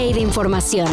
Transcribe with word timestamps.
de 0.00 0.20
información. 0.20 0.88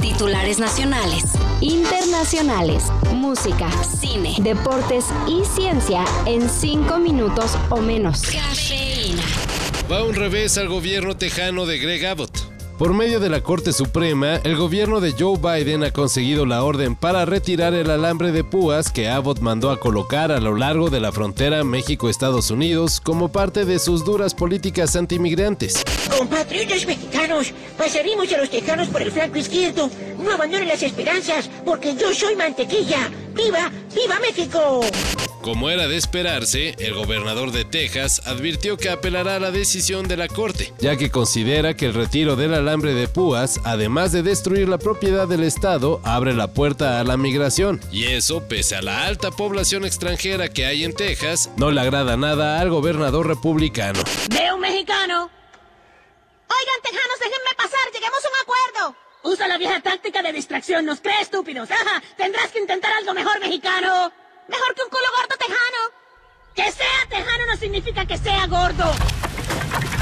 Titulares 0.00 0.60
nacionales, 0.60 1.24
internacionales, 1.60 2.84
música, 3.12 3.68
cine, 3.82 4.36
deportes 4.38 5.06
y 5.26 5.44
ciencia 5.44 6.04
en 6.26 6.48
5 6.48 6.98
minutos 6.98 7.58
o 7.70 7.78
menos. 7.78 8.22
Cafeína. 8.22 9.24
Va 9.90 10.04
un 10.04 10.14
revés 10.14 10.58
al 10.58 10.68
gobierno 10.68 11.16
tejano 11.16 11.66
de 11.66 11.78
Greg 11.78 12.06
Abbott. 12.06 12.55
Por 12.78 12.92
medio 12.92 13.20
de 13.20 13.30
la 13.30 13.42
Corte 13.42 13.72
Suprema, 13.72 14.36
el 14.44 14.54
gobierno 14.54 15.00
de 15.00 15.12
Joe 15.12 15.38
Biden 15.38 15.82
ha 15.82 15.92
conseguido 15.92 16.44
la 16.44 16.62
orden 16.62 16.94
para 16.94 17.24
retirar 17.24 17.72
el 17.72 17.90
alambre 17.90 18.32
de 18.32 18.44
púas 18.44 18.92
que 18.92 19.08
Abbott 19.08 19.40
mandó 19.40 19.70
a 19.70 19.80
colocar 19.80 20.30
a 20.30 20.40
lo 20.40 20.54
largo 20.54 20.90
de 20.90 21.00
la 21.00 21.10
frontera 21.10 21.64
México-Estados 21.64 22.50
Unidos 22.50 23.00
como 23.00 23.32
parte 23.32 23.64
de 23.64 23.78
sus 23.78 24.04
duras 24.04 24.34
políticas 24.34 24.94
antimigrantes. 24.94 25.82
Compatriotas 26.18 26.86
mexicanos, 26.86 27.54
pasaremos 27.78 28.30
a 28.30 28.36
los 28.36 28.50
tejanos 28.50 28.88
por 28.88 29.00
el 29.00 29.10
flanco 29.10 29.38
izquierdo. 29.38 29.88
No 30.22 30.32
abandonen 30.32 30.68
las 30.68 30.82
esperanzas, 30.82 31.48
porque 31.64 31.94
yo 31.96 32.12
soy 32.12 32.36
mantequilla. 32.36 33.10
¡Viva, 33.34 33.72
viva 33.94 34.20
México! 34.20 34.82
Como 35.46 35.70
era 35.70 35.86
de 35.86 35.96
esperarse, 35.96 36.74
el 36.80 36.94
gobernador 36.94 37.52
de 37.52 37.64
Texas 37.64 38.20
advirtió 38.26 38.76
que 38.76 38.90
apelará 38.90 39.36
a 39.36 39.38
la 39.38 39.52
decisión 39.52 40.08
de 40.08 40.16
la 40.16 40.26
Corte, 40.26 40.72
ya 40.80 40.96
que 40.96 41.12
considera 41.12 41.74
que 41.74 41.86
el 41.86 41.94
retiro 41.94 42.34
del 42.34 42.52
alambre 42.52 42.94
de 42.94 43.06
púas, 43.06 43.60
además 43.62 44.10
de 44.10 44.24
destruir 44.24 44.68
la 44.68 44.78
propiedad 44.78 45.28
del 45.28 45.44
Estado, 45.44 46.00
abre 46.02 46.34
la 46.34 46.48
puerta 46.48 46.98
a 46.98 47.04
la 47.04 47.16
migración. 47.16 47.80
Y 47.92 48.06
eso, 48.06 48.48
pese 48.48 48.74
a 48.74 48.82
la 48.82 49.06
alta 49.06 49.30
población 49.30 49.84
extranjera 49.84 50.48
que 50.48 50.66
hay 50.66 50.82
en 50.82 50.92
Texas, 50.92 51.48
no 51.56 51.70
le 51.70 51.80
agrada 51.80 52.16
nada 52.16 52.60
al 52.60 52.68
gobernador 52.70 53.28
republicano. 53.28 54.00
¡Veo 54.30 54.56
un 54.56 54.60
mexicano! 54.60 55.30
Oigan, 56.48 56.82
tejanos, 56.82 57.18
déjenme 57.20 57.54
pasar, 57.56 57.92
lleguemos 57.94 58.18
a 58.24 58.28
un 58.28 58.34
acuerdo. 58.42 58.96
Usa 59.22 59.46
la 59.46 59.58
vieja 59.58 59.80
táctica 59.80 60.22
de 60.22 60.32
distracción, 60.32 60.84
nos 60.84 61.00
cree 61.00 61.20
estúpidos. 61.20 61.68
Tendrás 62.16 62.50
que 62.50 62.58
intentar 62.58 62.92
algo 62.94 63.14
mejor, 63.14 63.38
mexicano. 63.38 64.10
Mejor 64.48 64.74
que 64.74 64.82
un 64.82 64.90
culo 64.90 65.04
gordo 65.16 65.36
tejano. 65.38 65.82
Que 66.54 66.72
sea 66.72 67.06
tejano 67.08 67.46
no 67.46 67.56
significa 67.56 68.06
que 68.06 68.18
sea 68.18 68.46
gordo. 68.46 68.92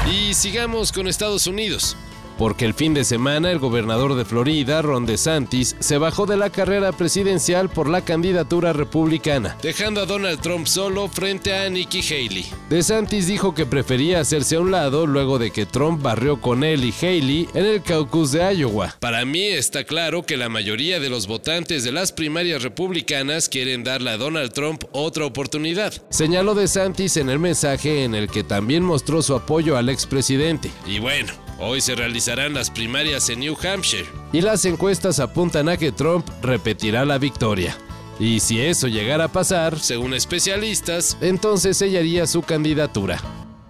Y 0.09 0.33
sigamos 0.33 0.91
con 0.91 1.07
Estados 1.07 1.47
Unidos 1.47 1.97
porque 2.37 2.65
el 2.65 2.73
fin 2.73 2.93
de 2.93 3.03
semana 3.03 3.51
el 3.51 3.59
gobernador 3.59 4.15
de 4.15 4.25
Florida, 4.25 4.81
Ron 4.81 5.05
DeSantis, 5.05 5.75
se 5.79 5.97
bajó 5.97 6.25
de 6.25 6.37
la 6.37 6.49
carrera 6.49 6.91
presidencial 6.91 7.69
por 7.69 7.89
la 7.89 8.01
candidatura 8.01 8.73
republicana, 8.73 9.57
dejando 9.61 10.01
a 10.01 10.05
Donald 10.05 10.41
Trump 10.41 10.67
solo 10.67 11.07
frente 11.07 11.53
a 11.53 11.69
Nikki 11.69 12.01
Haley. 12.01 12.45
DeSantis 12.69 13.27
dijo 13.27 13.53
que 13.53 13.65
prefería 13.65 14.19
hacerse 14.19 14.55
a 14.55 14.61
un 14.61 14.71
lado 14.71 15.07
luego 15.07 15.39
de 15.39 15.51
que 15.51 15.65
Trump 15.65 16.01
barrió 16.01 16.41
con 16.41 16.63
él 16.63 16.83
y 16.83 16.93
Haley 16.93 17.49
en 17.53 17.65
el 17.65 17.81
caucus 17.81 18.31
de 18.31 18.53
Iowa. 18.53 18.95
Para 18.99 19.25
mí 19.25 19.43
está 19.43 19.83
claro 19.83 20.23
que 20.23 20.37
la 20.37 20.49
mayoría 20.49 20.99
de 20.99 21.09
los 21.09 21.27
votantes 21.27 21.83
de 21.83 21.91
las 21.91 22.11
primarias 22.11 22.63
republicanas 22.63 23.49
quieren 23.49 23.83
darle 23.83 24.11
a 24.11 24.17
Donald 24.17 24.53
Trump 24.53 24.83
otra 24.91 25.25
oportunidad, 25.25 25.93
señaló 26.09 26.55
DeSantis 26.55 27.17
en 27.17 27.29
el 27.29 27.39
mensaje 27.39 28.03
en 28.03 28.15
el 28.15 28.29
que 28.29 28.43
también 28.43 28.83
mostró 28.83 29.21
su 29.21 29.35
apoyo 29.35 29.77
al 29.77 29.89
expresidente. 29.89 30.69
Y 30.87 30.99
bueno, 30.99 31.33
Hoy 31.57 31.79
se 31.79 31.95
realizarán 31.95 32.53
las 32.53 32.69
primarias 32.69 33.29
en 33.29 33.39
New 33.39 33.55
Hampshire 33.63 34.05
y 34.33 34.41
las 34.41 34.65
encuestas 34.65 35.19
apuntan 35.19 35.69
a 35.69 35.77
que 35.77 35.93
Trump 35.93 36.27
repetirá 36.41 37.05
la 37.05 37.17
victoria. 37.17 37.77
Y 38.19 38.41
si 38.41 38.59
eso 38.59 38.87
llegara 38.87 39.25
a 39.25 39.27
pasar, 39.29 39.79
según 39.79 40.13
especialistas, 40.13 41.17
entonces 41.21 41.77
sellaría 41.77 42.27
su 42.27 42.41
candidatura. 42.41 43.21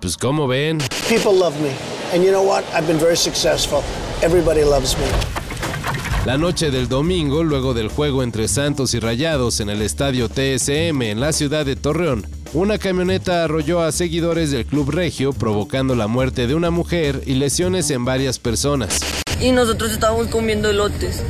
Pues 0.01 0.17
como 0.17 0.47
ven, 0.47 0.79
People 1.07 1.33
love 1.37 1.55
me. 1.61 1.69
And 2.13 2.23
you 2.23 2.31
know 2.31 2.43
what? 2.43 2.63
I've 2.73 2.87
been 2.87 2.99
very 2.99 3.17
successful. 3.17 3.81
Everybody 4.23 4.61
loves 4.61 4.97
me. 4.97 5.05
La 6.25 6.39
noche 6.39 6.71
del 6.71 6.89
domingo, 6.89 7.43
luego 7.43 7.75
del 7.75 7.87
juego 7.89 8.23
entre 8.23 8.47
Santos 8.47 8.95
y 8.95 8.99
Rayados 8.99 9.59
en 9.59 9.69
el 9.69 9.83
estadio 9.83 10.27
TSM 10.27 11.03
en 11.03 11.19
la 11.19 11.31
ciudad 11.33 11.67
de 11.67 11.75
Torreón, 11.75 12.25
una 12.55 12.77
camioneta 12.77 13.43
arrolló 13.43 13.81
a 13.81 13.91
seguidores 13.91 14.49
del 14.49 14.65
Club 14.65 14.89
Regio, 14.91 15.33
provocando 15.33 15.93
la 15.93 16.07
muerte 16.07 16.47
de 16.47 16.55
una 16.55 16.71
mujer 16.71 17.21
y 17.25 17.33
lesiones 17.33 17.91
en 17.91 18.05
varias 18.05 18.39
personas. 18.39 19.01
Y 19.41 19.51
nosotros 19.51 19.91
estábamos 19.91 20.27
comiendo 20.27 20.69
elotes, 20.69 21.21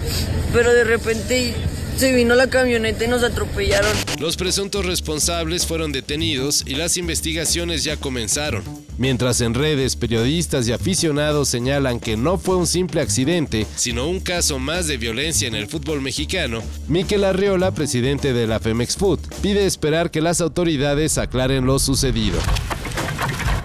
pero 0.53 0.71
de 0.71 0.83
repente 0.83 1.55
se 1.97 2.13
vino 2.13 2.35
la 2.35 2.47
camioneta 2.47 3.05
y 3.05 3.07
nos 3.07 3.23
atropellaron. 3.23 3.91
Los 4.19 4.37
presuntos 4.37 4.85
responsables 4.85 5.65
fueron 5.65 5.91
detenidos 5.91 6.63
y 6.67 6.75
las 6.75 6.95
investigaciones 6.95 7.83
ya 7.83 7.97
comenzaron. 7.97 8.63
Mientras 8.97 9.41
en 9.41 9.53
redes 9.53 9.97
periodistas 9.97 10.67
y 10.67 10.71
aficionados 10.71 11.49
señalan 11.49 11.99
que 11.99 12.15
no 12.15 12.37
fue 12.37 12.55
un 12.55 12.65
simple 12.65 13.01
accidente, 13.01 13.67
sino 13.75 14.07
un 14.07 14.21
caso 14.21 14.57
más 14.57 14.87
de 14.87 14.95
violencia 14.95 15.47
en 15.47 15.55
el 15.55 15.67
fútbol 15.67 16.01
mexicano, 16.01 16.61
Miquel 16.87 17.25
Arriola, 17.25 17.71
presidente 17.71 18.31
de 18.31 18.47
la 18.47 18.59
Femex 18.59 18.95
Food, 18.95 19.19
pide 19.41 19.65
esperar 19.65 20.11
que 20.11 20.21
las 20.21 20.39
autoridades 20.39 21.17
aclaren 21.17 21.65
lo 21.65 21.77
sucedido. 21.79 22.39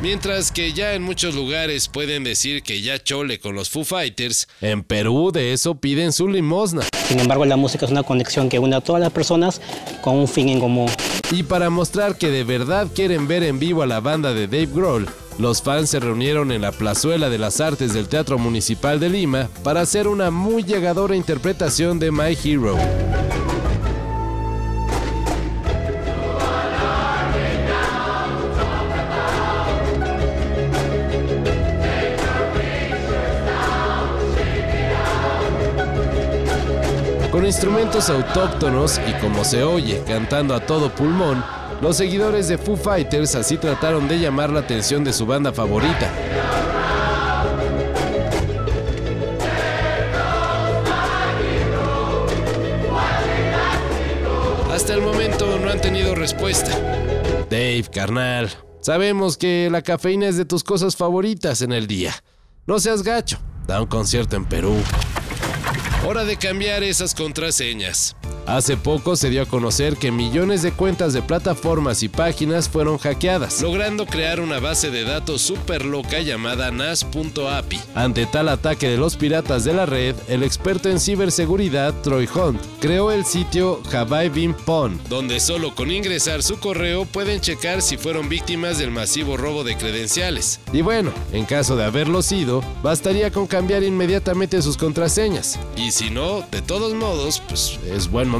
Mientras 0.03 0.51
que 0.51 0.73
ya 0.73 0.95
en 0.95 1.03
muchos 1.03 1.35
lugares 1.35 1.87
pueden 1.89 2.25
decir 2.25 2.63
que 2.63 2.81
ya 2.81 2.99
chole 3.03 3.39
con 3.39 3.55
los 3.55 3.69
Foo 3.69 3.85
Fighters, 3.85 4.49
en 4.63 4.83
Perú 4.83 5.31
de 5.31 5.53
eso 5.53 5.75
piden 5.75 6.13
su 6.13 6.27
limosna. 6.27 6.83
Sin 7.07 7.21
embargo, 7.21 7.45
la 7.45 7.57
música 7.57 7.85
es 7.85 7.93
una 7.93 8.03
conexión 8.03 8.49
que 8.49 8.59
une 8.59 8.75
a 8.75 8.81
todas 8.81 9.03
las 9.03 9.13
personas 9.13 9.61
con 10.01 10.17
un 10.17 10.27
fin 10.27 10.49
en 10.49 10.59
común. 10.59 10.91
Y 11.31 11.43
para 11.43 11.69
mostrar 11.69 12.17
que 12.17 12.31
de 12.31 12.45
verdad 12.45 12.89
quieren 12.95 13.29
ver 13.29 13.43
en 13.43 13.59
vivo 13.59 13.83
a 13.83 13.87
la 13.87 14.01
banda 14.01 14.33
de 14.33 14.47
Dave 14.47 14.71
Grohl, 14.73 15.07
los 15.39 15.63
fans 15.63 15.91
se 15.91 16.01
reunieron 16.01 16.53
en 16.53 16.63
la 16.63 16.73
Plazuela 16.73 17.31
de 17.31 17.39
las 17.39 17.61
Artes 17.61 17.95
del 17.95 18.09
Teatro 18.09 18.39
Municipal 18.39 19.01
de 19.01 19.09
Lima 19.09 19.49
para 19.63 19.81
hacer 19.81 20.09
una 20.09 20.31
muy 20.31 20.63
llegadora 20.63 21.17
interpretación 21.17 21.99
de 21.99 22.11
My 22.11 22.37
Hero. 22.45 22.77
Con 37.31 37.47
instrumentos 37.47 38.11
autóctonos 38.11 39.01
y 39.09 39.13
como 39.21 39.45
se 39.45 39.63
oye, 39.63 40.03
cantando 40.07 40.53
a 40.53 40.67
todo 40.67 40.91
pulmón, 40.91 41.43
los 41.81 41.97
seguidores 41.97 42.49
de 42.49 42.59
Foo 42.59 42.77
Fighters 42.77 43.35
así 43.35 43.57
trataron 43.57 44.07
de 44.07 44.19
llamar 44.19 44.51
la 44.51 44.61
atención 44.61 45.03
de 45.03 45.13
su 45.13 45.27
banda 45.27 45.53
favorita. 45.53 46.13
Hasta 54.73 54.95
el 54.95 55.01
momento 55.03 55.59
no 55.59 55.71
han 55.71 55.81
tenido 55.81 56.15
respuesta. 56.15 56.71
Dave, 57.51 57.85
carnal, 57.93 58.51
sabemos 58.81 59.37
que 59.37 59.69
la 59.71 59.83
cafeína 59.83 60.29
es 60.29 60.37
de 60.37 60.45
tus 60.45 60.63
cosas 60.63 60.97
favoritas 60.97 61.63
en 61.63 61.73
el 61.73 61.87
día. 61.87 62.15
No 62.67 62.79
seas 62.79 63.03
gacho, 63.03 63.39
da 63.67 63.81
un 63.81 63.89
concierto 63.89 64.37
en 64.37 64.45
Perú. 64.45 64.77
Hora 66.07 66.25
de 66.25 66.37
cambiar 66.37 66.83
esas 66.83 67.15
contraseñas. 67.15 68.17
Hace 68.51 68.77
poco 68.77 69.15
se 69.15 69.31
dio 69.31 69.43
a 69.43 69.47
conocer 69.47 69.97
que 69.97 70.11
millones 70.11 70.63
de 70.63 70.73
cuentas 70.73 71.13
de 71.13 71.23
plataformas 71.23 72.03
y 72.03 72.09
páginas 72.09 72.69
fueron 72.69 72.99
hackeadas, 72.99 73.63
logrando 73.63 74.07
crear 74.07 74.41
una 74.41 74.59
base 74.59 74.91
de 74.91 75.05
datos 75.05 75.41
súper 75.41 75.85
loca 75.85 76.19
llamada 76.19 76.73
NAS.API. 76.73 77.81
Ante 77.95 78.27
tal 78.27 78.49
ataque 78.49 78.89
de 78.89 78.97
los 78.97 79.15
piratas 79.15 79.63
de 79.63 79.73
la 79.73 79.87
red, 79.87 80.17
el 80.27 80.43
experto 80.43 80.89
en 80.89 80.99
ciberseguridad 80.99 81.95
Troy 82.03 82.29
Hunt 82.35 82.61
creó 82.81 83.13
el 83.13 83.25
sitio 83.25 83.83
I 83.93 84.49
Pwn, 84.67 85.01
donde 85.09 85.39
solo 85.39 85.73
con 85.77 85.93
ingresar 85.93 86.43
su 86.43 86.59
correo 86.59 87.05
pueden 87.05 87.41
checar 87.41 87.83
si 87.83 87.99
fueron 87.99 88.29
víctimas 88.29 88.79
del 88.79 88.91
masivo 88.91 89.37
robo 89.37 89.63
de 89.63 89.77
credenciales. 89.77 90.59
Y 90.73 90.83
bueno, 90.83 91.13
en 91.33 91.45
caso 91.45 91.77
de 91.77 91.85
haberlo 91.85 92.21
sido, 92.21 92.65
bastaría 92.83 93.31
con 93.31 93.47
cambiar 93.47 93.85
inmediatamente 93.85 94.61
sus 94.61 94.77
contraseñas. 94.77 95.57
Y 95.77 95.93
si 95.93 96.11
no, 96.11 96.43
de 96.51 96.63
todos 96.63 96.95
modos, 96.95 97.41
pues 97.47 97.79
es 97.89 98.11
buen 98.11 98.40